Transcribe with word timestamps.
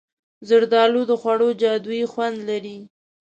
زردالو 0.47 1.01
د 1.09 1.11
خوړو 1.21 1.49
جادويي 1.61 2.05
خوند 2.13 2.37
لري. 2.49 2.77